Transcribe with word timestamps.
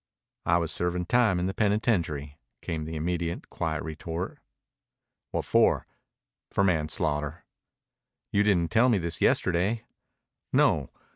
"I 0.47 0.57
was 0.57 0.71
serving 0.71 1.05
time 1.05 1.39
in 1.39 1.45
the 1.45 1.53
penitentiary," 1.53 2.39
came 2.63 2.85
the 2.85 2.95
immediate 2.95 3.51
quiet 3.51 3.83
retort. 3.83 4.39
"What 5.29 5.45
for?" 5.45 5.85
"For 6.49 6.63
manslaughter." 6.63 7.45
"You 8.31 8.41
didn't 8.41 8.71
tell 8.71 8.89
me 8.89 8.97
this 8.97 9.21
yesterday." 9.21 9.83
"No. 10.51 10.89